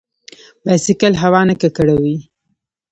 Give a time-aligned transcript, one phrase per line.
[0.63, 2.15] بایسکل هوا نه ککړوي.